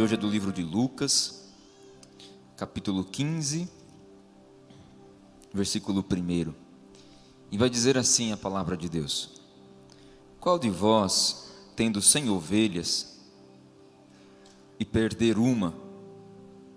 [0.00, 1.52] De hoje é do livro de Lucas,
[2.56, 3.68] capítulo 15,
[5.52, 6.54] versículo 1.
[7.52, 9.42] E vai dizer assim a palavra de Deus:
[10.40, 13.20] Qual de vós, tendo cem ovelhas
[14.78, 15.74] e perder uma,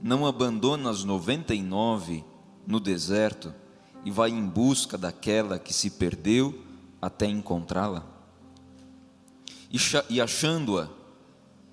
[0.01, 2.25] não abandona as noventa e nove
[2.67, 3.53] no deserto
[4.03, 6.61] e vai em busca daquela que se perdeu
[7.01, 8.05] até encontrá-la?
[10.09, 10.89] E achando-a,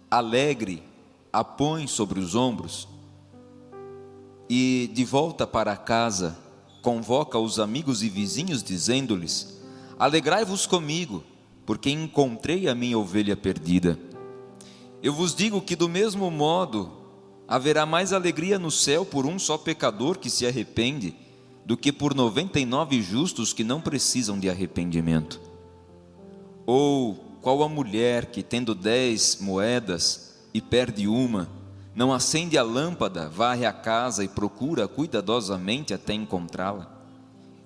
[0.08, 0.88] alegre,
[1.32, 2.88] a põe sobre os ombros
[4.48, 6.36] e de volta para casa
[6.82, 9.60] convoca os amigos e vizinhos, dizendo-lhes:
[9.98, 11.22] Alegrai-vos comigo,
[11.64, 13.96] porque encontrei a minha ovelha perdida.
[15.02, 16.90] Eu vos digo que, do mesmo modo,
[17.46, 21.14] haverá mais alegria no céu por um só pecador que se arrepende,
[21.64, 25.40] do que por noventa e nove justos que não precisam de arrependimento.
[26.66, 31.48] Ou qual a mulher que, tendo dez moedas e perde uma,
[31.94, 36.88] não acende a lâmpada, varre a casa e procura cuidadosamente até encontrá-la.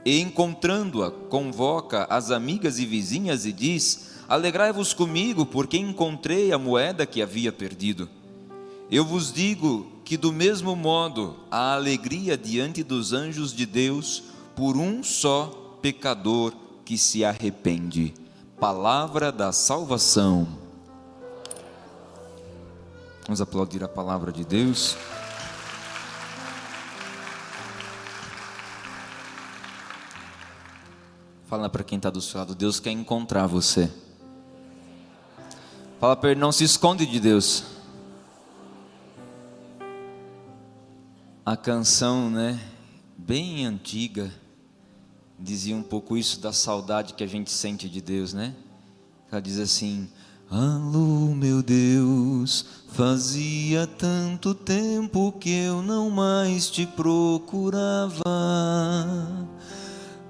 [0.05, 7.07] E encontrando-a, convoca as amigas e vizinhas e diz: Alegrai-vos comigo, porque encontrei a moeda
[7.07, 8.09] que havia perdido.
[8.91, 14.25] Eu vos digo que, do mesmo modo, há alegria diante dos anjos de Deus
[14.55, 16.53] por um só pecador
[16.85, 18.15] que se arrepende.
[18.61, 20.64] Palavra da salvação.
[23.27, 24.99] Vamos aplaudir a palavra de Deus.
[31.47, 33.91] Fala para quem está do seu lado, Deus quer encontrar você.
[35.99, 37.65] Fala para ele, não se esconde de Deus.
[41.47, 42.61] A canção, né,
[43.17, 44.31] bem antiga,
[45.39, 48.55] dizia um pouco isso da saudade que a gente sente de Deus, né?
[49.33, 50.11] Ela diz assim:
[50.51, 58.23] Alô, meu Deus, fazia tanto tempo que eu não mais te procurava.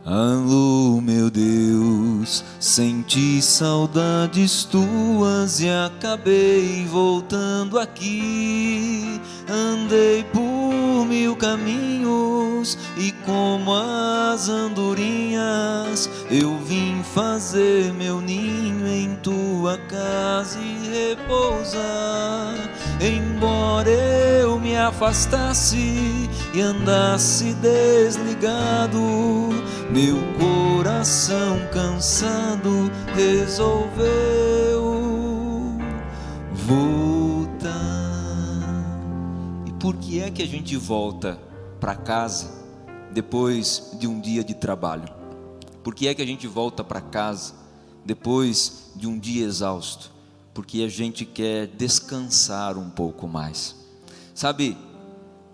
[0.04, 9.20] Alô, meu Deus, senti saudades tuas e acabei voltando aqui.
[9.48, 10.53] Andei por
[11.04, 20.88] mil caminhos e como as andorinhas, eu vim fazer meu ninho em tua casa e
[20.88, 22.54] repousar.
[23.00, 29.00] Embora eu me afastasse e andasse desligado,
[29.91, 34.84] meu coração cansado resolveu
[36.52, 37.13] voltar.
[39.84, 41.39] Por que é que a gente volta
[41.78, 42.50] para casa
[43.12, 45.06] depois de um dia de trabalho?
[45.83, 47.53] Por que é que a gente volta para casa
[48.03, 50.10] depois de um dia exausto?
[50.54, 53.77] Porque a gente quer descansar um pouco mais.
[54.34, 54.75] Sabe,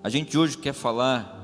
[0.01, 1.37] a gente hoje quer falar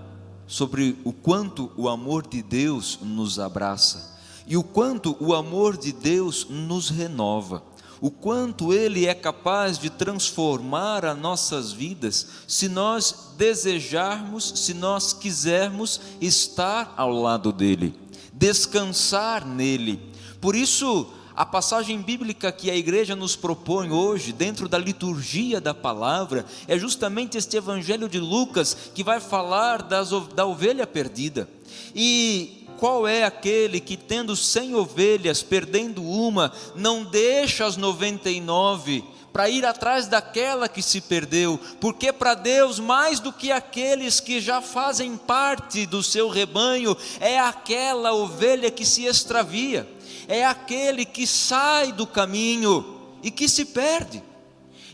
[0.47, 4.17] sobre o quanto o amor de Deus nos abraça
[4.47, 7.65] e o quanto o amor de Deus nos renova,
[8.01, 15.13] o quanto Ele é capaz de transformar as nossas vidas, se nós desejarmos, se nós
[15.13, 17.95] quisermos estar ao lado dEle,
[18.33, 20.01] descansar nele.
[20.41, 25.75] Por isso, a passagem bíblica que a igreja nos propõe hoje, dentro da liturgia da
[25.75, 31.49] palavra, é justamente este evangelho de Lucas que vai falar das, da ovelha perdida.
[31.95, 38.41] E qual é aquele que, tendo cem ovelhas, perdendo uma, não deixa as noventa e
[38.41, 41.61] nove para ir atrás daquela que se perdeu?
[41.81, 47.39] Porque para Deus, mais do que aqueles que já fazem parte do seu rebanho, é
[47.39, 49.87] aquela ovelha que se extravia,
[50.27, 54.23] é aquele que sai do caminho e que se perde.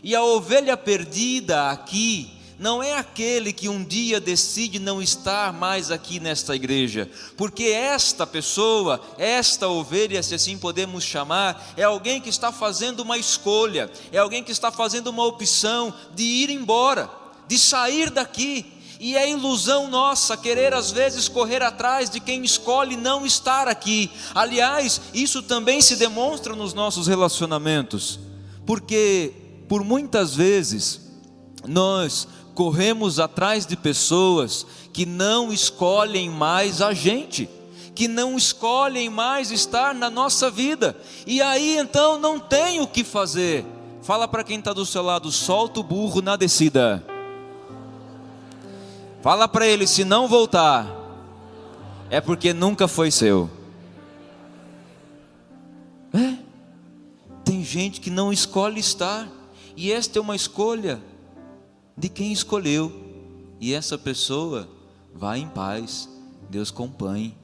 [0.03, 2.29] E a ovelha perdida aqui,
[2.63, 8.25] não é aquele que um dia decide não estar mais aqui nesta igreja, porque esta
[8.25, 14.17] pessoa, esta ovelha, se assim podemos chamar, é alguém que está fazendo uma escolha, é
[14.17, 17.09] alguém que está fazendo uma opção de ir embora,
[17.49, 18.65] de sair daqui.
[18.97, 24.09] E é ilusão nossa querer às vezes correr atrás de quem escolhe não estar aqui.
[24.33, 28.21] Aliás, isso também se demonstra nos nossos relacionamentos,
[28.65, 29.33] porque
[29.67, 31.01] por muitas vezes
[31.67, 37.49] nós corremos atrás de pessoas que não escolhem mais a gente,
[37.95, 40.95] que não escolhem mais estar na nossa vida,
[41.25, 43.65] e aí então não tem o que fazer.
[44.01, 47.03] Fala para quem está do seu lado, solta o burro na descida.
[49.21, 50.85] Fala para ele, se não voltar,
[52.09, 53.49] é porque nunca foi seu.
[56.13, 56.35] É,
[57.45, 59.27] tem gente que não escolhe estar,
[59.75, 61.01] e esta é uma escolha
[61.97, 62.91] de quem escolheu.
[63.59, 64.67] E essa pessoa
[65.13, 66.09] vai em paz,
[66.49, 67.37] Deus acompanhe.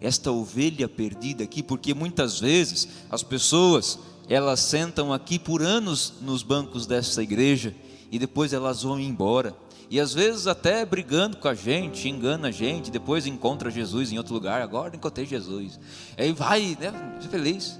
[0.00, 3.98] Esta ovelha perdida aqui, porque muitas vezes as pessoas,
[4.28, 7.74] elas sentam aqui por anos nos bancos dessa igreja
[8.10, 9.56] e depois elas vão embora.
[9.88, 14.18] E às vezes até brigando com a gente, engana a gente, depois encontra Jesus em
[14.18, 15.78] outro lugar, agora encontrei Jesus.
[16.18, 16.92] Aí vai, né,
[17.30, 17.78] feliz.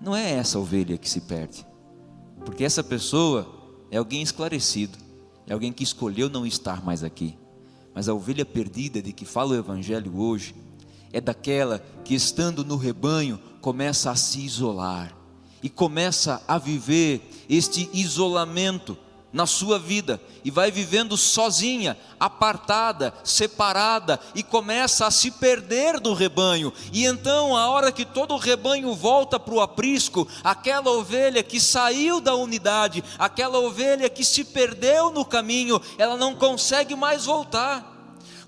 [0.00, 1.66] Não é essa ovelha que se perde.
[2.44, 3.46] Porque essa pessoa
[3.90, 5.03] é alguém esclarecido
[5.46, 7.36] é alguém que escolheu não estar mais aqui.
[7.94, 10.54] Mas a ovelha perdida de que fala o Evangelho hoje
[11.12, 15.16] é daquela que, estando no rebanho, começa a se isolar
[15.62, 18.98] e começa a viver este isolamento
[19.34, 26.14] na sua vida e vai vivendo sozinha, apartada, separada e começa a se perder do
[26.14, 26.72] rebanho.
[26.92, 31.58] E então, a hora que todo o rebanho volta para o aprisco, aquela ovelha que
[31.58, 37.92] saiu da unidade, aquela ovelha que se perdeu no caminho, ela não consegue mais voltar.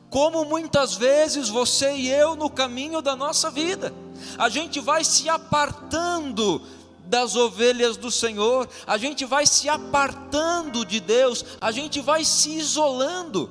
[0.08, 3.92] Como muitas vezes você e eu no caminho da nossa vida,
[4.38, 6.62] a gente vai se apartando
[7.06, 12.50] das ovelhas do Senhor, a gente vai se apartando de Deus, a gente vai se
[12.50, 13.50] isolando.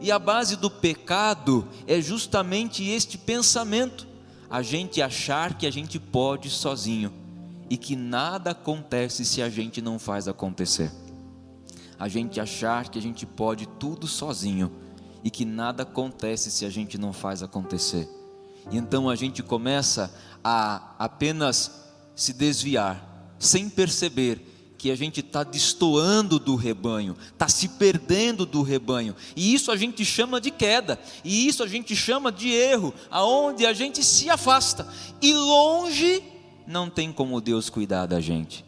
[0.00, 4.06] E a base do pecado é justamente este pensamento:
[4.50, 7.12] a gente achar que a gente pode sozinho
[7.70, 10.90] e que nada acontece se a gente não faz acontecer.
[11.98, 14.70] A gente achar que a gente pode tudo sozinho
[15.24, 18.08] e que nada acontece se a gente não faz acontecer.
[18.70, 20.12] E então a gente começa
[20.44, 21.85] a apenas
[22.16, 24.40] se desviar, sem perceber
[24.78, 29.76] que a gente está destoando do rebanho, está se perdendo do rebanho, e isso a
[29.76, 34.30] gente chama de queda, e isso a gente chama de erro, aonde a gente se
[34.30, 34.88] afasta,
[35.20, 36.22] e longe
[36.66, 38.64] não tem como Deus cuidar da gente.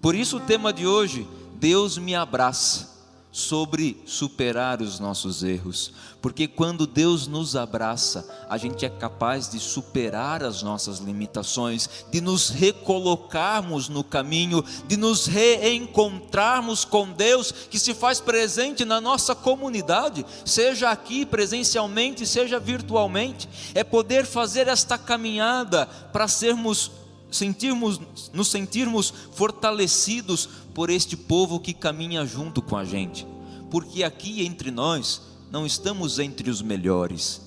[0.00, 1.26] Por isso o tema de hoje,
[1.58, 2.91] Deus me abraça
[3.32, 5.90] sobre superar os nossos erros,
[6.20, 12.20] porque quando Deus nos abraça, a gente é capaz de superar as nossas limitações, de
[12.20, 19.34] nos recolocarmos no caminho, de nos reencontrarmos com Deus que se faz presente na nossa
[19.34, 27.01] comunidade, seja aqui presencialmente, seja virtualmente, é poder fazer esta caminhada para sermos
[27.32, 28.00] sentirmos,
[28.32, 33.26] nos sentirmos fortalecidos por este povo que caminha junto com a gente,
[33.70, 37.40] porque aqui entre nós não estamos entre os melhores,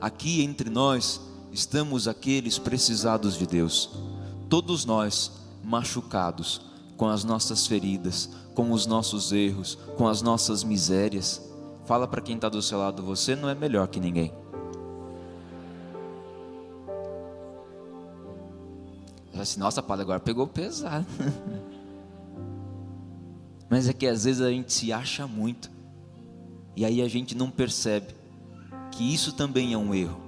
[0.00, 1.20] aqui entre nós
[1.52, 3.90] estamos aqueles precisados de Deus,
[4.48, 6.60] todos nós machucados
[6.96, 11.42] com as nossas feridas, com os nossos erros, com as nossas misérias.
[11.86, 14.32] Fala para quem está do seu lado, você não é melhor que ninguém.
[19.44, 21.06] Assim, nossa, Paulo, agora pegou pesado.
[23.70, 25.70] Mas é que às vezes a gente se acha muito.
[26.76, 28.14] E aí a gente não percebe
[28.90, 30.20] que isso também é um erro.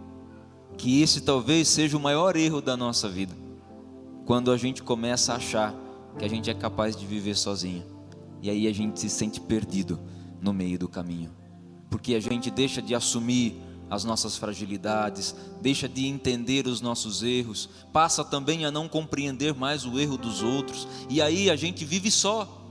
[0.76, 3.34] Que esse talvez seja o maior erro da nossa vida.
[4.24, 5.74] Quando a gente começa a achar
[6.18, 7.84] que a gente é capaz de viver sozinho.
[8.42, 9.98] E aí a gente se sente perdido
[10.40, 11.30] no meio do caminho.
[11.90, 17.68] Porque a gente deixa de assumir as nossas fragilidades, deixa de entender os nossos erros,
[17.92, 22.10] passa também a não compreender mais o erro dos outros, e aí a gente vive
[22.10, 22.62] só.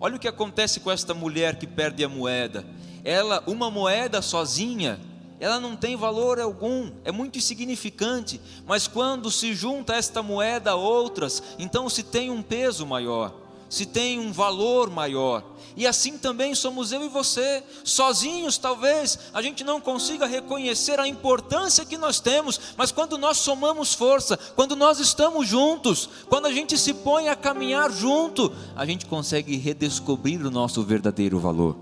[0.00, 2.66] Olha o que acontece com esta mulher que perde a moeda.
[3.04, 5.00] Ela, uma moeda sozinha,
[5.38, 10.74] ela não tem valor algum, é muito insignificante, mas quando se junta esta moeda a
[10.74, 13.43] outras, então se tem um peso maior,
[13.74, 15.42] se tem um valor maior.
[15.76, 21.08] E assim também somos eu e você, sozinhos talvez a gente não consiga reconhecer a
[21.08, 26.52] importância que nós temos, mas quando nós somamos força, quando nós estamos juntos, quando a
[26.52, 31.76] gente se põe a caminhar junto, a gente consegue redescobrir o nosso verdadeiro valor.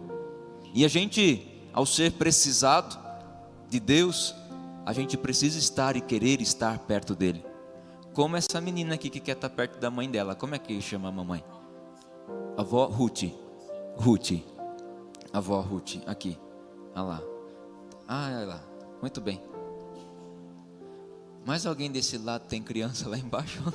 [0.72, 2.98] E a gente, ao ser precisado
[3.68, 4.34] de Deus,
[4.86, 7.44] a gente precisa estar e querer estar perto dele.
[8.14, 11.08] Como essa menina aqui que quer estar perto da mãe dela, como é que chama
[11.08, 11.44] a mamãe?
[12.56, 13.24] Avó Ruth.
[13.96, 14.32] Ruth.
[15.32, 16.38] Avó Ruth, aqui.
[16.94, 17.22] Lá.
[18.06, 18.62] Ah, olha lá.
[19.00, 19.42] Muito bem.
[21.44, 23.60] Mais alguém desse lado tem criança lá embaixo?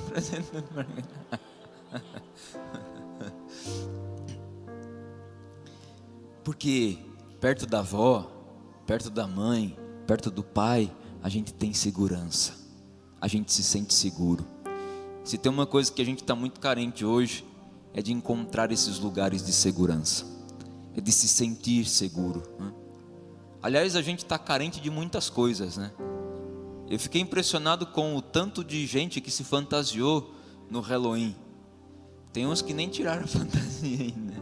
[6.42, 6.96] Porque
[7.40, 8.30] perto da avó,
[8.86, 10.90] perto da mãe, perto do pai,
[11.22, 12.54] a gente tem segurança.
[13.20, 14.46] A gente se sente seguro.
[15.24, 17.44] Se tem uma coisa que a gente está muito carente hoje,
[17.94, 20.24] é de encontrar esses lugares de segurança,
[20.96, 22.42] é de se sentir seguro.
[22.58, 22.72] Né?
[23.62, 25.92] Aliás, a gente está carente de muitas coisas, né?
[26.88, 30.32] Eu fiquei impressionado com o tanto de gente que se fantasiou
[30.70, 31.36] no Halloween.
[32.32, 34.38] Tem uns que nem tiraram a fantasia ainda.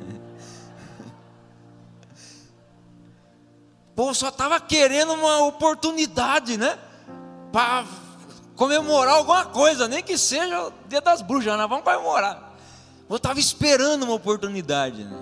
[3.97, 6.79] Pô, só estava querendo uma oportunidade, né?
[7.51, 7.87] Para
[8.55, 11.67] comemorar alguma coisa, nem que seja o dia das bruxas, nós né?
[11.67, 12.46] vamos comemorar.
[13.09, 15.17] Eu estava esperando uma oportunidade, né?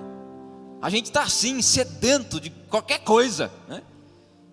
[0.81, 3.83] A gente está assim, sedento de qualquer coisa, né?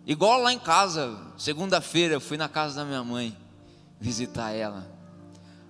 [0.05, 3.37] Igual lá em casa, segunda-feira eu fui na casa da minha mãe
[3.99, 4.87] visitar ela.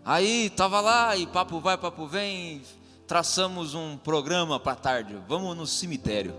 [0.03, 2.62] Aí estava lá e papo vai, papo vem,
[3.08, 5.15] traçamos um programa para tarde.
[5.27, 6.34] Vamos no cemitério.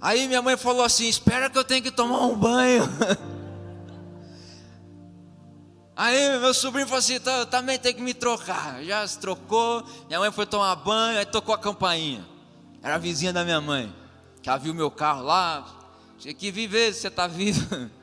[0.00, 2.82] Aí minha mãe falou assim: Espera que eu tenho que tomar um banho.
[5.96, 8.82] Aí meu sobrinho falou assim: tá, eu também tenho que me trocar.
[8.84, 9.84] Já se trocou.
[10.06, 12.26] Minha mãe foi tomar banho, aí tocou a campainha.
[12.82, 13.94] Era a vizinha da minha mãe.
[14.42, 15.66] Que ela viu meu carro lá.
[16.18, 17.90] Tinha que viver você está vivo.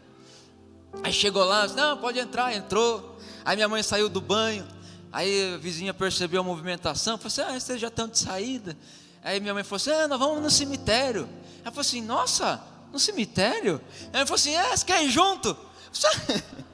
[1.04, 3.20] Aí chegou lá, disse, não, pode entrar, entrou.
[3.46, 4.68] Aí minha mãe saiu do banho.
[5.12, 8.78] Aí a vizinha percebeu a movimentação, falou assim: ah, vocês já estão de saída.
[9.24, 11.30] Aí minha mãe falou assim: ah, nós vamos no cemitério.
[11.62, 13.82] Ela falou assim: Nossa, no cemitério?
[14.12, 15.56] Ela falou assim: É, você quer ir junto?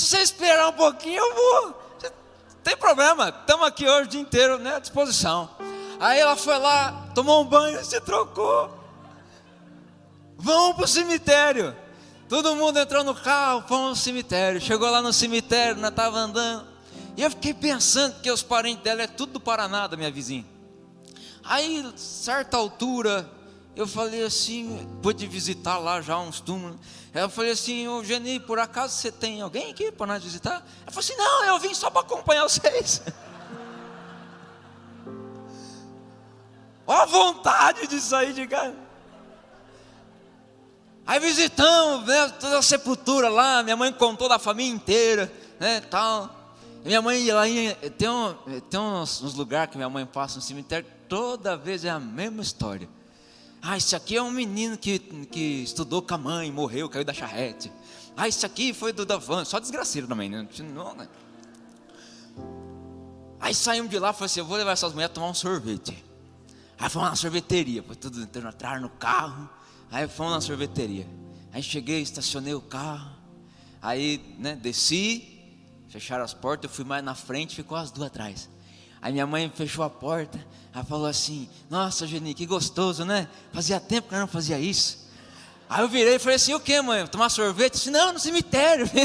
[0.00, 1.74] Se você esperar um pouquinho, eu vou.
[2.64, 5.50] Tem problema, estamos aqui hoje o dia inteiro né, à disposição.
[6.00, 8.74] Aí ela foi lá, tomou um banho, se trocou.
[10.38, 11.76] Vamos para o cemitério.
[12.30, 14.58] Todo mundo entrou no carro, fomos no cemitério.
[14.58, 16.66] Chegou lá no cemitério, nós estava andando.
[17.14, 20.46] E eu fiquei pensando que os parentes dela é tudo do Paraná, da minha vizinha.
[21.44, 23.30] Aí, certa altura,
[23.76, 26.78] eu falei assim, pude visitar lá já uns túmulos.
[27.12, 30.64] Eu falei assim, ô Geni, por acaso você tem alguém aqui para nós visitar?
[30.82, 33.02] Ela falou assim, não, eu vim só para acompanhar vocês.
[36.86, 38.76] Olha a vontade de sair de casa.
[41.04, 46.30] Aí visitamos, né, toda a sepultura lá, minha mãe contou da família inteira, né, tal.
[46.84, 47.42] Minha mãe lá
[47.98, 48.34] tem, um,
[48.70, 52.42] tem uns, uns lugares que minha mãe passa no cemitério, toda vez é a mesma
[52.42, 52.88] história.
[53.62, 57.12] Ah, esse aqui é um menino que, que estudou com a mãe, morreu, caiu da
[57.12, 57.70] charrete.
[58.16, 60.46] Ah, esse aqui foi do Davan, só desgraceiro também, né?
[60.74, 61.08] Não, né?
[63.38, 66.04] Aí saímos de lá, falei assim, eu vou levar essas mulheres a tomar um sorvete.
[66.78, 69.48] Aí fomos na sorveteria, foi tudo entrar no carro.
[69.90, 71.06] Aí fomos na sorveteria.
[71.52, 73.10] Aí cheguei, estacionei o carro.
[73.82, 75.40] Aí, né, desci,
[75.88, 78.48] fecharam as portas, eu fui mais na frente, ficou as duas atrás.
[79.02, 80.42] Aí minha mãe fechou a porta,
[80.74, 83.28] ela falou assim: Nossa, Geni, que gostoso, né?
[83.52, 84.98] Fazia tempo que eu não fazia isso.
[85.68, 87.06] Aí eu virei e falei assim: O que, mãe?
[87.06, 87.74] Tomar sorvete?
[87.74, 88.90] Disse, não, no cemitério.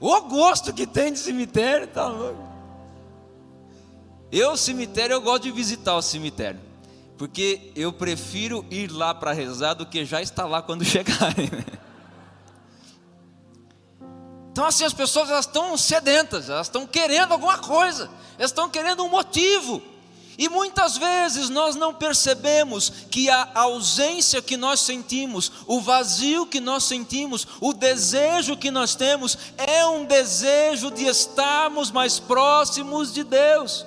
[0.00, 2.52] o gosto que tem de cemitério, tá louco.
[4.30, 6.60] Eu, cemitério, eu gosto de visitar o cemitério.
[7.18, 11.50] Porque eu prefiro ir lá para rezar do que já estar lá quando chegarem.
[14.52, 19.02] Então assim as pessoas elas estão sedentas, elas estão querendo alguma coisa, elas estão querendo
[19.02, 19.82] um motivo.
[20.36, 26.60] E muitas vezes nós não percebemos que a ausência que nós sentimos, o vazio que
[26.60, 33.24] nós sentimos, o desejo que nós temos é um desejo de estarmos mais próximos de
[33.24, 33.86] Deus.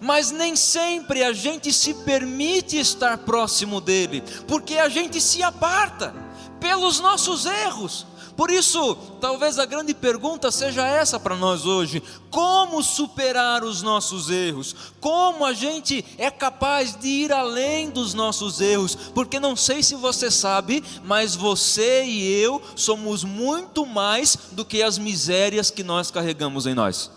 [0.00, 6.14] Mas nem sempre a gente se permite estar próximo dele, porque a gente se aparta
[6.60, 8.06] pelos nossos erros
[8.36, 14.28] Por isso, talvez a grande pergunta seja essa para nós hoje: como superar os nossos
[14.28, 14.76] erros?
[15.00, 18.94] Como a gente é capaz de ir além dos nossos erros?
[18.94, 24.82] Porque não sei se você sabe, mas você e eu somos muito mais do que
[24.82, 27.10] as misérias que nós carregamos em nós.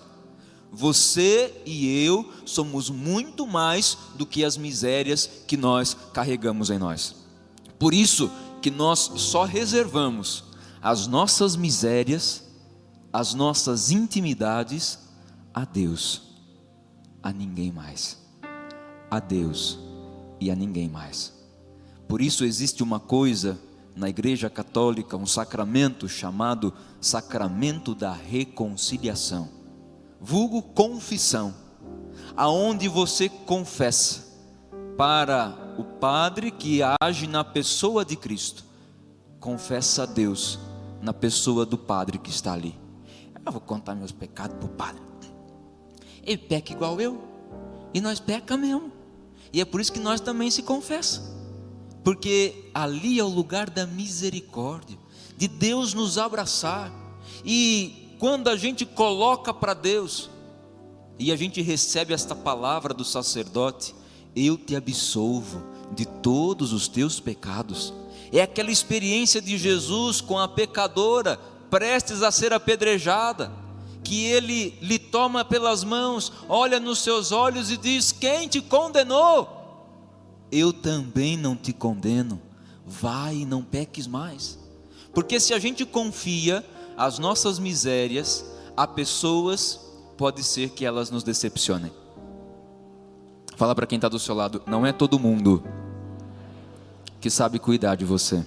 [0.72, 7.16] Você e eu somos muito mais do que as misérias que nós carregamos em nós.
[7.78, 10.49] Por isso que nós só reservamos
[10.82, 12.44] as nossas misérias,
[13.12, 15.00] as nossas intimidades
[15.54, 16.22] a Deus,
[17.22, 18.18] a ninguém mais.
[19.12, 19.80] A Deus
[20.40, 21.34] e a ninguém mais.
[22.08, 23.60] Por isso existe uma coisa
[23.96, 29.60] na Igreja Católica, um sacramento chamado Sacramento da Reconciliação
[30.20, 31.54] vulgo confissão,
[32.36, 34.28] aonde você confessa
[34.98, 38.66] para o Padre que age na pessoa de Cristo,
[39.40, 40.60] confessa a Deus
[41.02, 42.76] na pessoa do Padre que está ali.
[43.46, 45.02] Eu vou contar meus pecados para o Padre.
[46.24, 47.22] Ele peca igual eu,
[47.94, 48.92] e nós peca mesmo.
[49.52, 51.22] E é por isso que nós também se confessa,
[52.04, 54.98] porque ali é o lugar da misericórdia,
[55.36, 56.92] de Deus nos abraçar.
[57.44, 60.30] E quando a gente coloca para Deus
[61.18, 63.96] e a gente recebe esta palavra do sacerdote,
[64.36, 67.94] eu te absolvo de todos os teus pecados.
[68.32, 73.52] É aquela experiência de Jesus com a pecadora, prestes a ser apedrejada,
[74.04, 79.58] que ele lhe toma pelas mãos, olha nos seus olhos e diz: Quem te condenou?
[80.52, 82.42] Eu também não te condeno,
[82.86, 84.58] vai e não peques mais.
[85.14, 86.66] Porque se a gente confia
[86.98, 89.80] as nossas misérias a pessoas,
[90.18, 91.92] pode ser que elas nos decepcionem.
[93.60, 95.62] Fala para quem está do seu lado, não é todo mundo
[97.20, 98.46] que sabe cuidar de você.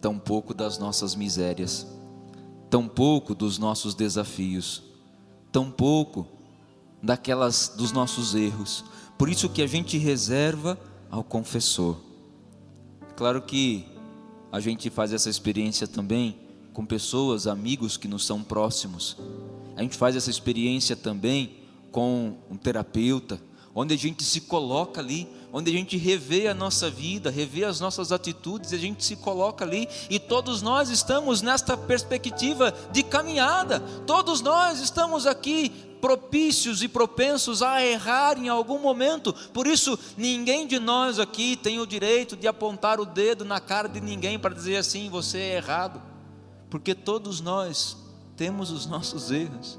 [0.00, 1.88] Tão pouco das nossas misérias,
[2.70, 4.84] tão pouco dos nossos desafios,
[5.50, 6.24] tão pouco
[7.02, 8.84] daquelas dos nossos erros.
[9.18, 10.78] Por isso que a gente reserva
[11.10, 11.96] ao confessor.
[13.16, 13.88] Claro que
[14.52, 16.38] a gente faz essa experiência também
[16.72, 19.16] com pessoas, amigos que nos são próximos.
[19.74, 23.40] A gente faz essa experiência também com um terapeuta,
[23.74, 27.80] onde a gente se coloca ali, onde a gente revê a nossa vida, revê as
[27.80, 33.80] nossas atitudes, a gente se coloca ali, e todos nós estamos nesta perspectiva de caminhada,
[34.06, 35.70] todos nós estamos aqui
[36.00, 39.32] propícios e propensos a errar em algum momento.
[39.52, 43.88] Por isso, ninguém de nós aqui tem o direito de apontar o dedo na cara
[43.88, 46.00] de ninguém para dizer assim: você é errado,
[46.70, 47.96] porque todos nós
[48.36, 49.78] temos os nossos erros.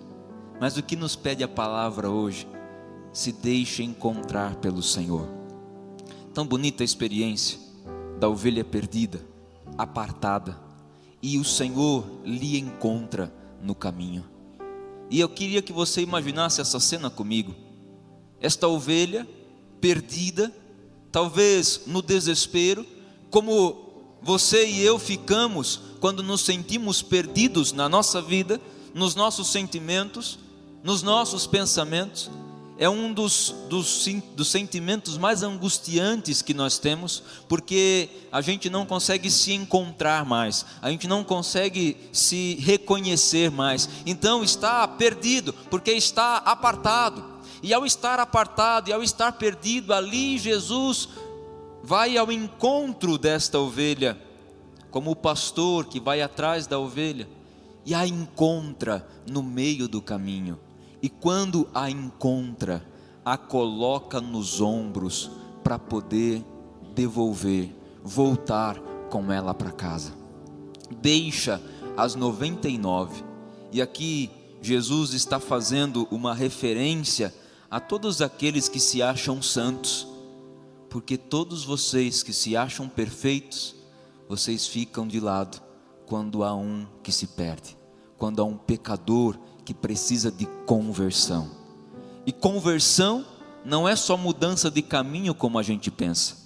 [0.59, 2.47] Mas o que nos pede a palavra hoje?
[3.13, 5.27] Se deixe encontrar pelo Senhor.
[6.33, 7.59] Tão bonita a experiência
[8.19, 9.21] da ovelha perdida,
[9.77, 10.59] apartada,
[11.21, 14.25] e o Senhor lhe encontra no caminho.
[15.09, 17.55] E eu queria que você imaginasse essa cena comigo.
[18.39, 19.27] Esta ovelha
[19.81, 20.53] perdida,
[21.11, 22.85] talvez no desespero,
[23.29, 23.89] como
[24.21, 28.61] você e eu ficamos quando nos sentimos perdidos na nossa vida,
[28.93, 30.39] nos nossos sentimentos,
[30.83, 32.29] nos nossos pensamentos
[32.79, 38.85] é um dos, dos, dos, sentimentos mais angustiantes que nós temos, porque a gente não
[38.85, 45.91] consegue se encontrar mais, a gente não consegue se reconhecer mais, então está perdido, porque
[45.91, 47.21] está apartado,
[47.61, 51.09] e ao estar apartado e ao estar perdido, ali Jesus
[51.83, 54.17] vai ao encontro desta ovelha,
[54.89, 57.27] como o pastor que vai atrás da ovelha,
[57.85, 60.57] e a encontra no meio do caminho
[61.01, 62.85] e quando a encontra,
[63.23, 65.31] a coloca nos ombros
[65.63, 66.43] para poder
[66.93, 70.13] devolver, voltar com ela para casa.
[71.01, 71.61] Deixa
[71.95, 73.23] as 99.
[73.71, 74.29] E aqui
[74.61, 77.33] Jesus está fazendo uma referência
[77.69, 80.07] a todos aqueles que se acham santos,
[80.89, 83.75] porque todos vocês que se acham perfeitos,
[84.27, 85.61] vocês ficam de lado
[86.05, 87.77] quando há um que se perde,
[88.17, 89.37] quando há um pecador
[89.69, 91.51] que precisa de conversão.
[92.25, 93.23] E conversão
[93.63, 96.37] não é só mudança de caminho como a gente pensa.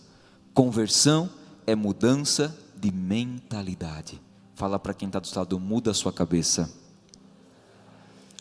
[0.53, 1.29] Conversão
[1.65, 4.21] é mudança de mentalidade.
[4.55, 6.69] Fala para quem está do lado, muda a sua cabeça.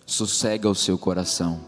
[0.05, 1.61] Sossega o seu coração.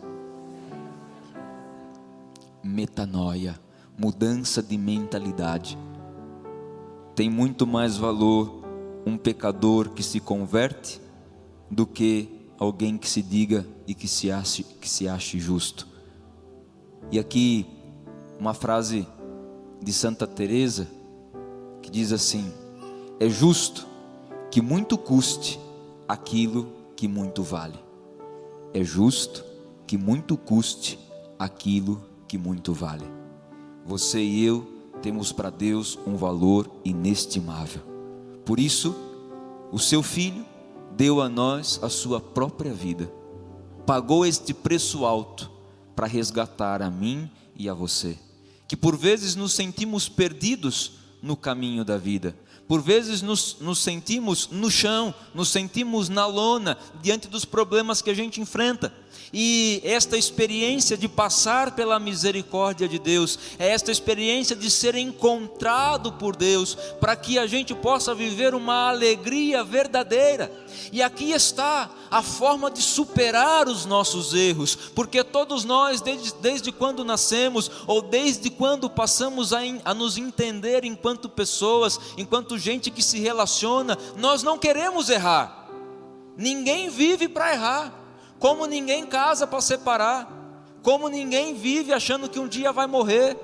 [2.64, 3.60] Metanoia,
[3.96, 5.78] mudança de mentalidade.
[7.14, 8.64] Tem muito mais valor
[9.06, 11.00] um pecador que se converte
[11.70, 12.33] do que
[12.64, 15.86] alguém que se diga e que se ache, que se ache justo.
[17.10, 17.66] E aqui
[18.38, 19.06] uma frase
[19.82, 20.88] de Santa Teresa
[21.82, 22.52] que diz assim:
[23.20, 23.86] É justo
[24.50, 25.60] que muito custe
[26.08, 27.78] aquilo que muito vale.
[28.72, 29.44] É justo
[29.86, 30.98] que muito custe
[31.38, 33.04] aquilo que muito vale.
[33.84, 34.66] Você e eu
[35.02, 37.82] temos para Deus um valor inestimável.
[38.44, 38.94] Por isso,
[39.70, 40.44] o seu filho
[40.96, 43.12] deu a nós a sua própria vida,
[43.86, 45.50] pagou este preço alto
[45.94, 48.18] para resgatar a mim e a você,
[48.66, 54.48] que por vezes nos sentimos perdidos no caminho da vida, por vezes nos, nos, sentimos
[54.50, 58.92] no chão, nos sentimos na lona, diante dos problemas que a gente enfrenta.
[59.32, 66.12] E esta experiência de passar pela misericórdia de Deus, é esta experiência de ser encontrado
[66.12, 70.52] por Deus, para que a gente possa viver uma alegria verdadeira.
[70.92, 76.70] E aqui está a forma de superar os nossos erros, porque todos nós, desde, desde
[76.70, 83.02] quando nascemos, ou desde quando passamos a, a nos entender enquanto pessoas, enquanto gente que
[83.02, 85.68] se relaciona, nós não queremos errar.
[86.36, 88.03] Ninguém vive para errar,
[88.44, 90.30] como ninguém casa para separar,
[90.82, 93.38] como ninguém vive achando que um dia vai morrer.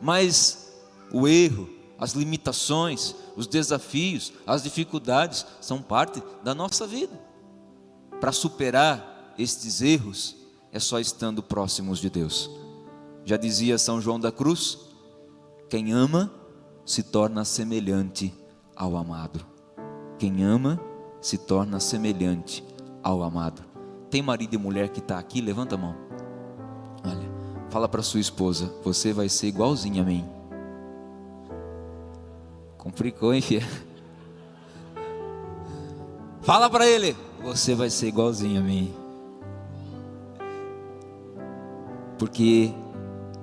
[0.00, 0.72] Mas
[1.12, 7.12] o erro, as limitações, os desafios, as dificuldades são parte da nossa vida.
[8.18, 10.34] Para superar estes erros,
[10.72, 12.50] é só estando próximos de Deus.
[13.22, 14.78] Já dizia São João da Cruz:
[15.68, 16.32] quem ama
[16.86, 18.32] se torna semelhante
[18.74, 19.44] ao amado.
[20.18, 20.80] Quem ama
[21.20, 22.64] se torna semelhante
[23.02, 23.62] ao amado.
[24.10, 25.40] Tem marido e mulher que está aqui?
[25.40, 25.94] Levanta a mão.
[27.04, 27.28] Olha,
[27.70, 30.24] fala para sua esposa: você vai ser igualzinho a mim.
[32.76, 33.66] Complicou, hein, filha?
[36.42, 38.94] Fala para ele: você vai ser igualzinho a mim.
[42.18, 42.72] Porque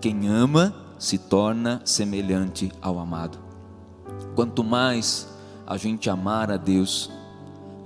[0.02, 3.38] quem ama se torna semelhante ao amado.
[4.36, 5.28] Quanto mais
[5.66, 7.12] a gente amar a Deus,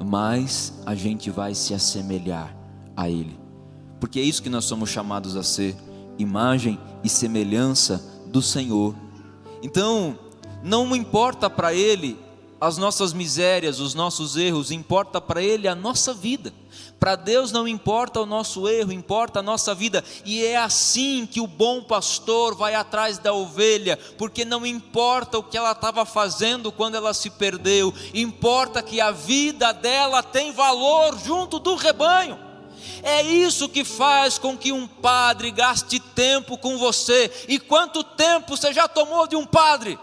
[0.04, 2.56] mais a gente vai se assemelhar
[2.96, 3.40] a Ele.
[4.00, 5.76] Porque é isso que nós somos chamados a ser:
[6.18, 8.96] imagem e semelhança do Senhor.
[9.62, 10.18] Então,
[10.64, 12.18] não importa para Ele
[12.60, 16.54] as nossas misérias, os nossos erros, importa para Ele a nossa vida.
[17.00, 21.40] Para Deus não importa o nosso erro, importa a nossa vida, e é assim que
[21.40, 26.74] o bom pastor vai atrás da ovelha, porque não importa o que ela estava fazendo
[26.74, 32.38] quando ela se perdeu, importa que a vida dela tem valor junto do rebanho.
[33.02, 37.32] É isso que faz com que um padre gaste tempo com você.
[37.48, 39.98] E quanto tempo você já tomou de um padre?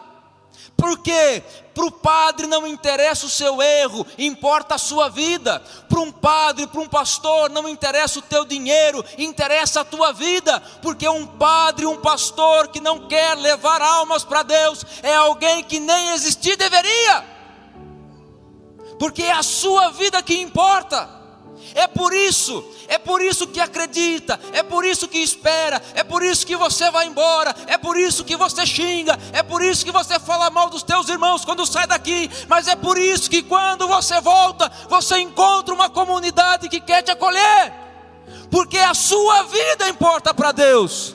[0.77, 1.43] Porque
[1.75, 5.63] para o padre não interessa o seu erro, importa a sua vida.
[5.89, 10.61] Para um padre, para um pastor, não interessa o teu dinheiro, interessa a tua vida.
[10.83, 15.81] Porque um padre, um pastor que não quer levar almas para Deus, é alguém que
[15.81, 17.25] nem existir deveria.
[18.99, 21.16] Porque é a sua vida que importa.
[21.75, 26.23] É por isso é por isso que acredita, é por isso que espera, é por
[26.23, 29.91] isso que você vai embora, é por isso que você xinga, é por isso que
[29.91, 33.89] você fala mal dos teus irmãos quando sai daqui, mas é por isso que quando
[33.89, 37.73] você volta, você encontra uma comunidade que quer te acolher,
[38.51, 41.15] porque a sua vida importa para Deus.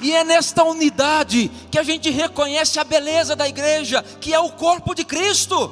[0.00, 4.50] E é nesta unidade que a gente reconhece a beleza da igreja, que é o
[4.52, 5.70] corpo de Cristo.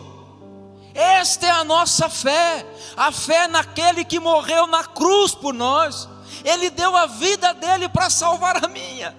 [0.95, 6.09] Esta é a nossa fé, a fé naquele que morreu na cruz por nós.
[6.45, 9.17] Ele deu a vida dele para salvar a minha.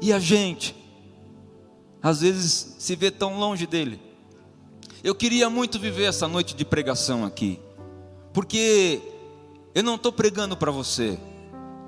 [0.00, 0.76] E a gente,
[2.02, 4.00] às vezes, se vê tão longe dele.
[5.02, 7.58] Eu queria muito viver essa noite de pregação aqui,
[8.32, 9.00] porque
[9.74, 11.18] eu não estou pregando para você,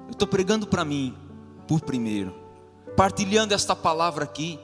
[0.06, 1.16] eu estou pregando para mim
[1.70, 2.34] por primeiro,
[2.96, 4.58] partilhando esta palavra aqui,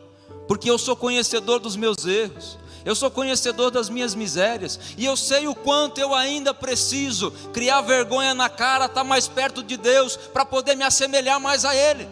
[0.49, 5.17] porque eu sou conhecedor dos meus erros, eu sou conhecedor das minhas misérias, e eu
[5.17, 9.77] sei o quanto eu ainda preciso criar vergonha na cara, estar tá mais perto de
[9.77, 12.09] Deus, para poder me assemelhar mais a Ele,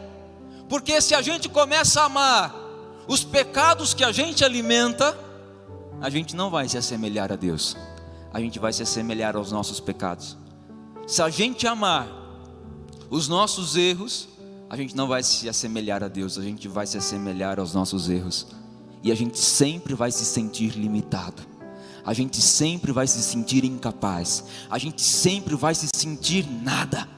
[0.68, 2.54] porque se a gente começa a amar
[3.08, 5.18] os pecados que a gente alimenta,
[6.00, 7.76] a gente não vai se assemelhar a Deus,
[8.32, 10.36] a gente vai se assemelhar aos nossos pecados.
[11.04, 12.06] Se a gente amar
[13.10, 14.28] os nossos erros,
[14.74, 18.10] a gente não vai se assemelhar a Deus, a gente vai se assemelhar aos nossos
[18.10, 18.48] erros.
[19.04, 21.44] E a gente sempre vai se sentir limitado.
[22.04, 24.42] A gente sempre vai se sentir incapaz.
[24.68, 27.08] A gente sempre vai se sentir nada.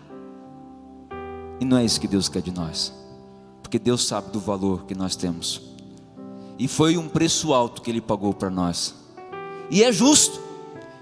[1.58, 2.92] E não é isso que Deus quer de nós.
[3.62, 5.62] Porque Deus sabe do valor que nós temos.
[6.58, 8.94] E foi um preço alto que Ele pagou para nós.
[9.70, 10.38] E é justo.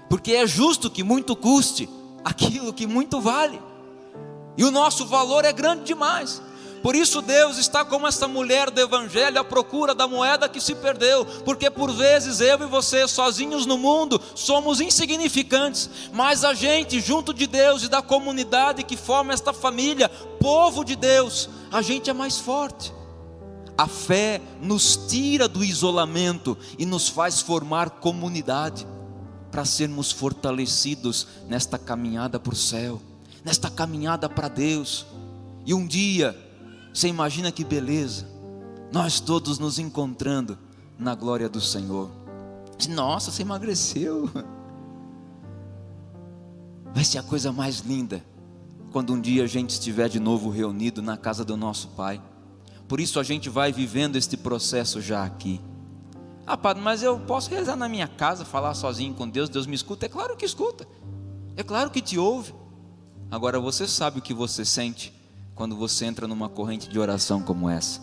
[0.09, 1.89] Porque é justo que muito custe
[2.23, 3.59] aquilo que muito vale.
[4.57, 6.41] E o nosso valor é grande demais.
[6.85, 10.75] Por isso Deus está como essa mulher do evangelho à procura da moeda que se
[10.75, 17.01] perdeu, porque por vezes eu e você sozinhos no mundo somos insignificantes, mas a gente
[17.01, 20.07] junto de Deus e da comunidade que forma esta família,
[20.39, 22.93] povo de Deus, a gente é mais forte.
[23.75, 28.85] A fé nos tira do isolamento e nos faz formar comunidade
[29.49, 33.01] para sermos fortalecidos nesta caminhada para o céu,
[33.43, 35.07] nesta caminhada para Deus.
[35.65, 36.44] E um dia,
[36.95, 38.25] você imagina que beleza,
[38.89, 40.57] nós todos nos encontrando
[40.97, 42.09] na glória do Senhor.
[42.87, 44.29] Nossa, você emagreceu.
[46.95, 48.25] Vai ser a coisa mais linda
[48.93, 52.21] quando um dia a gente estiver de novo reunido na casa do nosso Pai.
[52.87, 55.59] Por isso a gente vai vivendo este processo já aqui.
[56.47, 59.75] Ah, padre, mas eu posso rezar na minha casa, falar sozinho com Deus, Deus me
[59.75, 60.05] escuta?
[60.05, 60.87] É claro que escuta,
[61.57, 62.55] é claro que te ouve.
[63.29, 65.14] Agora você sabe o que você sente
[65.55, 67.99] quando você entra numa corrente de oração como essa.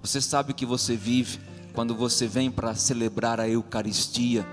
[0.00, 1.40] Você sabe que você vive
[1.74, 4.46] quando você vem para celebrar a Eucaristia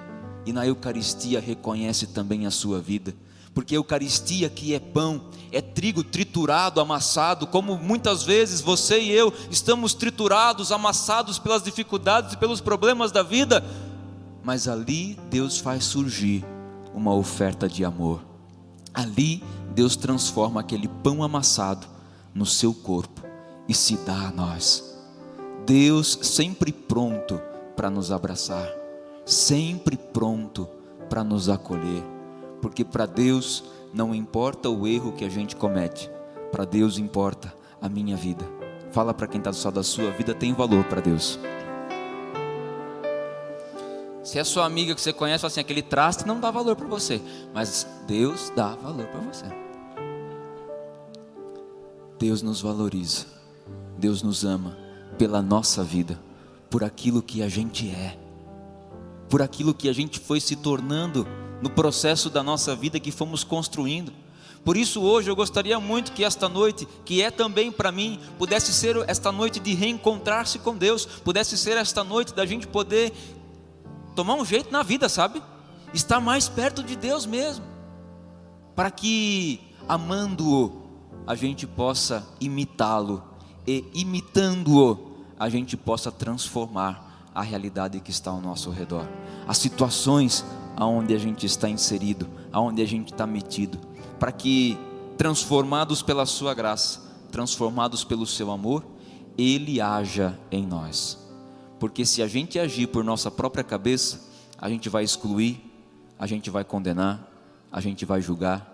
[0.45, 3.13] e na Eucaristia reconhece também a sua vida
[3.53, 9.11] porque a Eucaristia que é pão, é trigo triturado, amassado, como muitas vezes você e
[9.11, 13.63] eu estamos triturados, amassados pelas dificuldades e pelos problemas da vida,
[14.43, 16.45] mas ali Deus faz surgir
[16.93, 18.21] uma oferta de amor.
[18.93, 21.87] Ali Deus transforma aquele pão amassado
[22.33, 23.21] no seu corpo
[23.67, 24.97] e se dá a nós.
[25.65, 27.39] Deus sempre pronto
[27.75, 28.67] para nos abraçar,
[29.25, 30.67] sempre pronto
[31.09, 32.03] para nos acolher
[32.61, 33.63] porque para Deus
[33.93, 36.09] não importa o erro que a gente comete,
[36.51, 38.45] para Deus importa a minha vida.
[38.91, 41.39] Fala para quem está do lado da sua vida, tem valor para Deus.
[44.23, 47.19] Se é sua amiga que você conhece, assim, aquele traste não dá valor para você,
[47.53, 49.70] mas Deus dá valor para você.
[52.21, 53.25] Deus nos valoriza,
[53.97, 54.77] Deus nos ama
[55.17, 56.21] pela nossa vida,
[56.69, 58.15] por aquilo que a gente é,
[59.27, 61.27] por aquilo que a gente foi se tornando
[61.63, 64.13] no processo da nossa vida que fomos construindo.
[64.63, 68.71] Por isso, hoje eu gostaria muito que esta noite, que é também para mim, pudesse
[68.71, 73.11] ser esta noite de reencontrar-se com Deus, pudesse ser esta noite da gente poder
[74.15, 75.41] tomar um jeito na vida, sabe?
[75.91, 77.65] Estar mais perto de Deus mesmo,
[78.75, 80.80] para que, amando-o,
[81.25, 83.23] a gente possa imitá-lo,
[83.65, 89.07] e imitando-o, a gente possa transformar a realidade que está ao nosso redor,
[89.47, 90.43] as situações
[90.75, 93.79] aonde a gente está inserido, aonde a gente está metido,
[94.19, 94.77] para que
[95.17, 96.99] transformados pela sua graça,
[97.31, 98.83] transformados pelo seu amor,
[99.37, 101.17] ele haja em nós.
[101.79, 105.59] Porque se a gente agir por nossa própria cabeça, a gente vai excluir,
[106.19, 107.27] a gente vai condenar,
[107.71, 108.67] a gente vai julgar,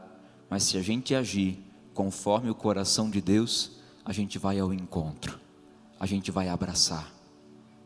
[0.50, 1.67] mas se a gente agir
[1.98, 3.72] conforme o coração de Deus,
[4.06, 5.40] a gente vai ao encontro,
[6.00, 7.12] a gente vai abraçar.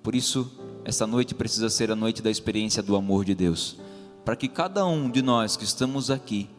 [0.03, 0.51] Por isso,
[0.83, 3.77] essa noite precisa ser a noite da experiência do amor de Deus
[4.25, 6.49] para que cada um de nós que estamos aqui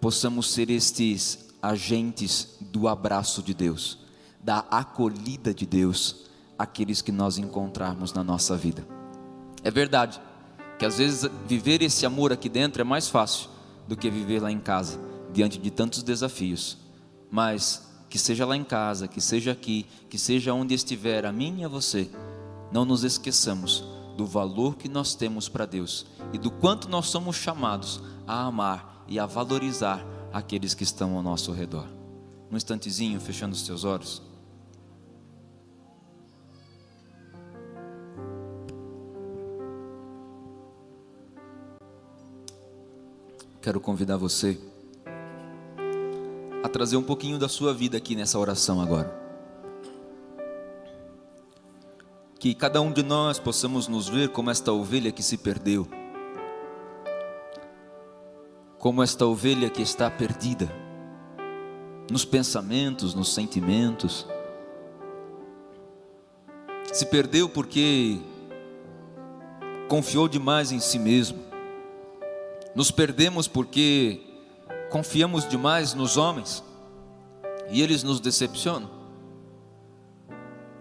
[0.00, 3.98] possamos ser estes agentes do abraço de Deus,
[4.42, 8.88] da acolhida de Deus àqueles que nós encontrarmos na nossa vida.
[9.62, 10.18] É verdade
[10.78, 13.50] que às vezes viver esse amor aqui dentro é mais fácil
[13.86, 14.98] do que viver lá em casa,
[15.30, 16.81] diante de tantos desafios.
[17.32, 21.60] Mas que seja lá em casa, que seja aqui, que seja onde estiver, a mim
[21.60, 22.10] e a você,
[22.70, 23.82] não nos esqueçamos
[24.18, 29.06] do valor que nós temos para Deus e do quanto nós somos chamados a amar
[29.08, 31.88] e a valorizar aqueles que estão ao nosso redor.
[32.50, 34.20] Um instantezinho, fechando os teus olhos.
[43.62, 44.60] Quero convidar você
[46.72, 49.22] trazer um pouquinho da sua vida aqui nessa oração agora.
[52.42, 55.86] que cada um de nós possamos nos ver como esta ovelha que se perdeu,
[58.80, 60.68] como esta ovelha que está perdida,
[62.10, 64.26] nos pensamentos, nos sentimentos,
[66.92, 68.18] se perdeu porque
[69.86, 71.38] confiou demais em si mesmo,
[72.74, 74.20] nos perdemos porque
[74.92, 76.62] confiamos demais nos homens
[77.70, 78.90] e eles nos decepcionam.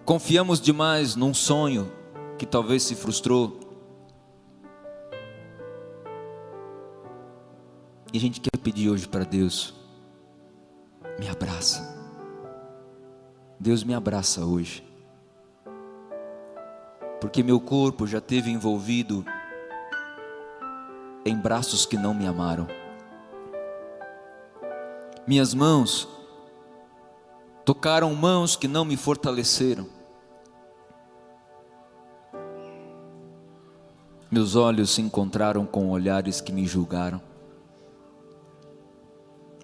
[0.04, 1.90] Confiamos demais num sonho
[2.38, 3.58] que talvez se frustrou.
[8.12, 9.74] E a gente quer pedir hoje para Deus,
[11.18, 11.98] me abraça.
[13.58, 14.84] Deus me abraça hoje.
[17.22, 19.24] Porque meu corpo já teve envolvido
[21.24, 22.81] em braços que não me amaram.
[25.32, 26.10] Minhas mãos
[27.64, 29.88] tocaram mãos que não me fortaleceram.
[34.30, 37.22] Meus olhos se encontraram com olhares que me julgaram.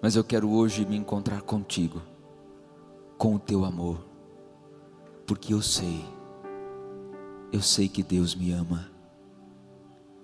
[0.00, 2.00] Mas eu quero hoje me encontrar contigo,
[3.18, 4.02] com o teu amor,
[5.26, 6.02] porque eu sei,
[7.52, 8.90] eu sei que Deus me ama,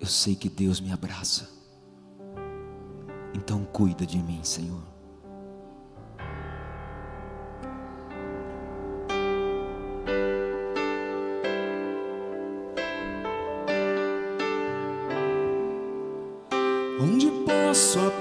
[0.01, 1.51] eu sei que Deus me abraça.
[3.35, 4.94] Então cuida de mim, Senhor.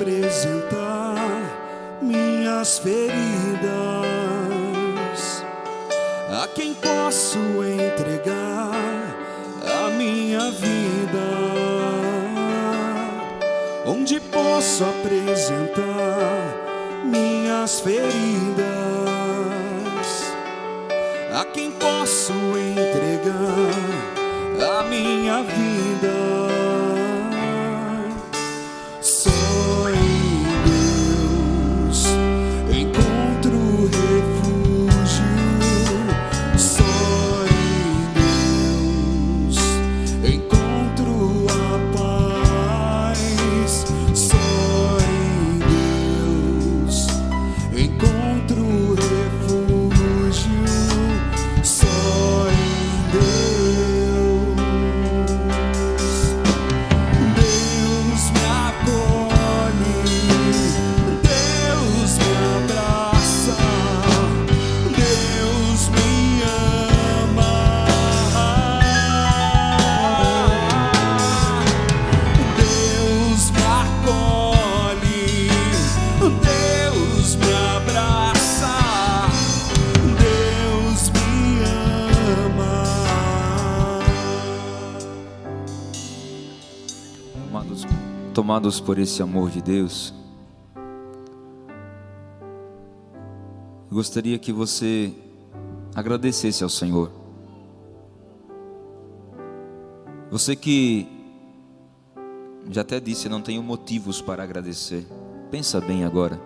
[0.03, 1.15] Apresentar
[2.01, 3.63] minhas feridas?
[6.29, 8.75] A quem posso entregar
[9.65, 11.23] a minha vida?
[13.85, 15.85] Onde posso apresentar
[17.05, 18.03] minhas feridas?
[21.33, 23.69] A quem posso entregar
[24.79, 26.52] a minha vida?
[88.53, 90.13] Tomados por esse amor de Deus,
[93.91, 95.11] gostaria que você
[95.95, 97.11] agradecesse ao Senhor.
[100.29, 101.07] Você que
[102.69, 105.07] já até disse, não tenho motivos para agradecer.
[105.49, 106.39] Pensa bem agora.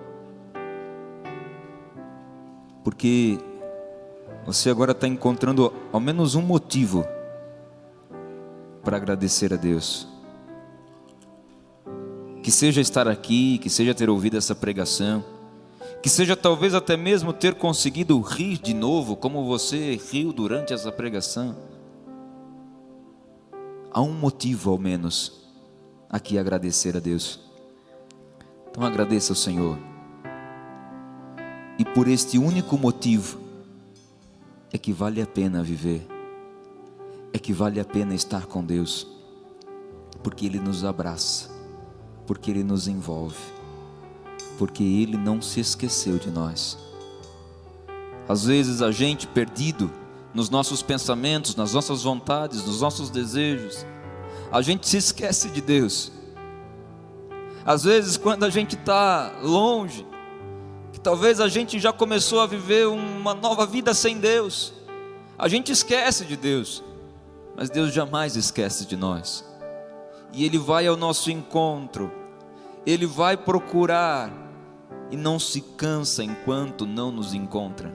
[2.86, 3.38] Porque
[4.46, 7.06] você agora está encontrando ao menos um motivo
[8.82, 10.16] para agradecer a Deus
[12.48, 15.22] que seja estar aqui, que seja ter ouvido essa pregação,
[16.02, 20.90] que seja talvez até mesmo ter conseguido rir de novo, como você riu durante essa
[20.90, 21.58] pregação.
[23.92, 25.46] Há um motivo ao menos
[26.10, 27.38] aqui agradecer a Deus.
[28.72, 29.78] Então agradeça ao Senhor.
[31.78, 33.42] E por este único motivo
[34.72, 36.08] é que vale a pena viver.
[37.34, 39.06] É que vale a pena estar com Deus.
[40.24, 41.57] Porque ele nos abraça
[42.28, 43.40] porque Ele nos envolve,
[44.58, 46.78] porque Ele não se esqueceu de nós.
[48.28, 49.90] Às vezes a gente perdido
[50.34, 53.86] nos nossos pensamentos, nas nossas vontades, nos nossos desejos,
[54.52, 56.12] a gente se esquece de Deus.
[57.66, 60.06] Às vezes, quando a gente está longe,
[60.92, 64.74] que talvez a gente já começou a viver uma nova vida sem Deus,
[65.38, 66.84] a gente esquece de Deus,
[67.56, 69.48] mas Deus jamais esquece de nós
[70.34, 72.12] e Ele vai ao nosso encontro,
[72.86, 74.32] Ele vai procurar
[75.10, 77.94] e não se cansa enquanto não nos encontra,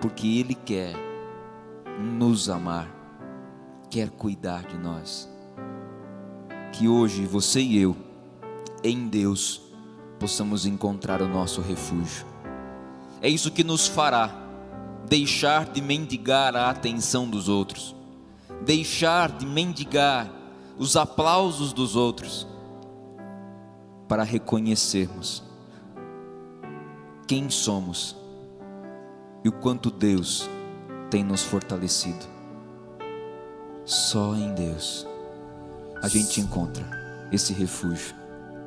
[0.00, 0.94] porque Ele quer
[1.98, 2.88] nos amar,
[3.90, 5.28] quer cuidar de nós.
[6.72, 7.96] Que hoje você e eu,
[8.84, 9.60] em Deus,
[10.18, 12.26] possamos encontrar o nosso refúgio.
[13.20, 14.44] É isso que nos fará
[15.08, 17.96] deixar de mendigar a atenção dos outros,
[18.64, 20.30] deixar de mendigar
[20.78, 22.46] os aplausos dos outros,
[24.06, 25.42] para reconhecermos
[27.26, 28.16] quem somos
[29.44, 30.48] e o quanto Deus
[31.10, 32.26] tem nos fortalecido.
[33.84, 35.06] Só em Deus
[36.02, 36.84] a gente encontra
[37.32, 38.14] esse refúgio.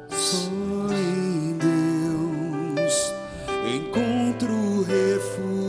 [0.10, 0.50] Só
[0.94, 3.14] em Deus
[3.66, 5.61] encontro refúgio.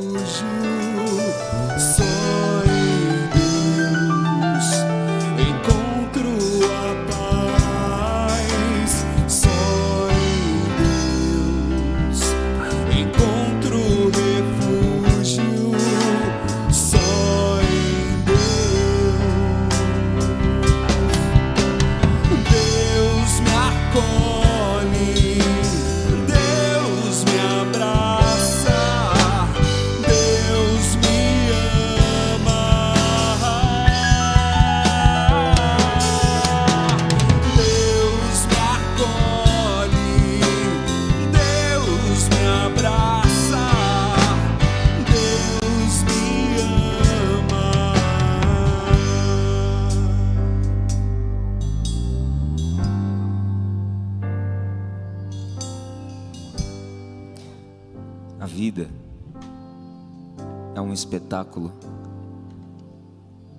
[61.13, 61.71] Espetáculo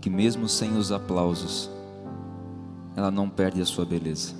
[0.02, 1.70] que, mesmo sem os aplausos,
[2.96, 4.34] ela não perde a sua beleza.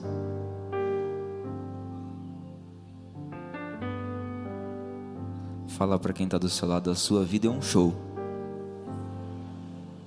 [5.68, 7.94] Fala para quem está do seu lado: a sua vida é um show.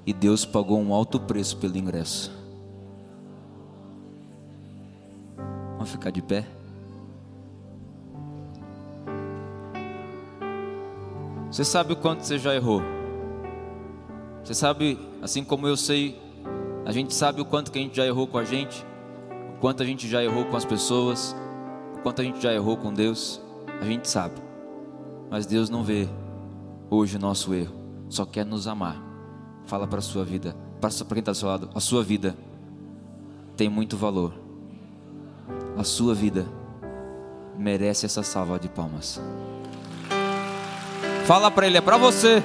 [0.04, 2.32] E Deus pagou um alto preço pelo ingresso.
[5.72, 6.46] Vamos ficar de pé?
[11.50, 12.95] Você sabe o quanto você já errou.
[14.46, 16.16] Você sabe, assim como eu sei,
[16.84, 18.86] a gente sabe o quanto que a gente já errou com a gente,
[19.56, 21.34] o quanto a gente já errou com as pessoas,
[21.96, 23.40] o quanto a gente já errou com Deus.
[23.80, 24.36] A gente sabe.
[25.28, 26.08] Mas Deus não vê
[26.88, 27.74] hoje o nosso erro,
[28.08, 29.02] só quer nos amar.
[29.64, 32.36] Fala para a sua vida, para quem está do seu lado, a sua vida
[33.56, 34.32] tem muito valor.
[35.76, 36.46] A sua vida
[37.58, 39.20] merece essa salva de palmas.
[41.24, 42.40] Fala para ele, é para você.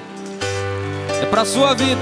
[1.22, 2.00] É para sua vida.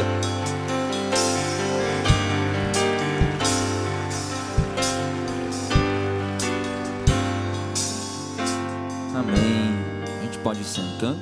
[9.15, 10.19] Amém.
[10.19, 11.21] A gente pode ir sentando.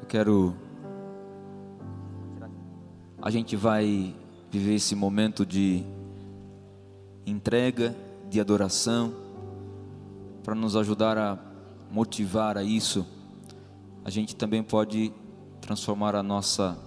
[0.00, 0.54] Eu quero
[3.22, 4.14] a gente vai
[4.50, 5.84] viver esse momento de
[7.26, 7.94] entrega,
[8.30, 9.12] de adoração,
[10.42, 11.38] para nos ajudar a
[11.90, 13.06] motivar a isso.
[14.04, 15.12] A gente também pode
[15.60, 16.78] transformar a nossa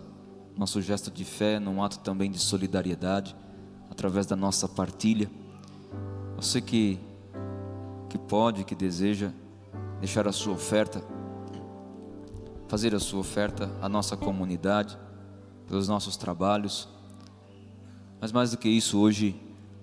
[0.55, 3.35] nosso gesto de fé num ato também de solidariedade
[3.89, 5.29] através da nossa partilha.
[6.35, 6.99] Você que
[8.09, 9.31] que pode, que deseja
[9.99, 11.03] deixar a sua oferta,
[12.67, 14.97] fazer a sua oferta à nossa comunidade,
[15.67, 16.87] pelos nossos trabalhos.
[18.21, 19.35] Mas mais do que isso, hoje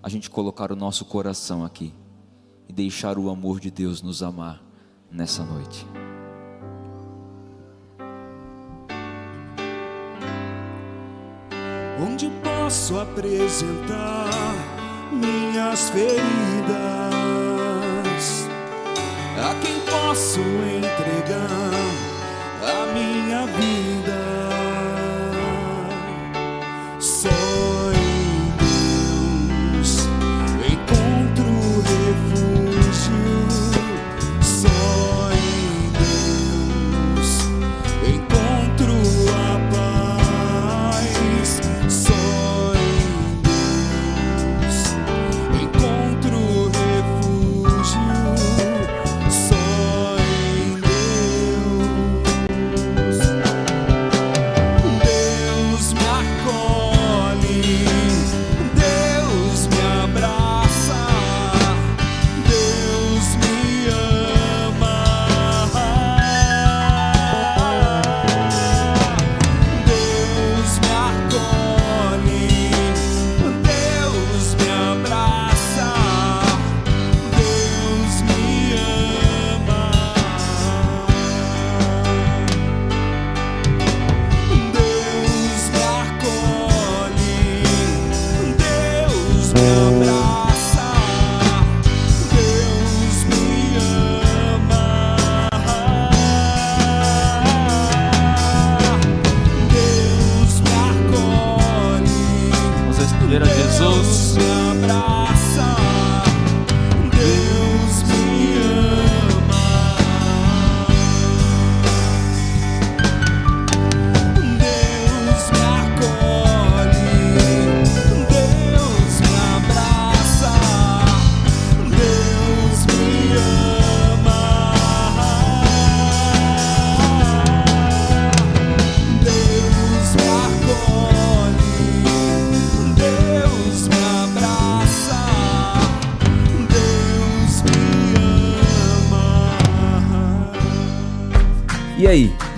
[0.03, 1.93] a gente colocar o nosso coração aqui
[2.68, 4.62] e deixar o amor de Deus nos amar
[5.11, 5.85] nessa noite.
[12.03, 14.30] Onde posso apresentar
[15.12, 16.20] minhas feridas?
[19.36, 21.51] A quem posso entregar
[22.62, 24.39] a minha vida?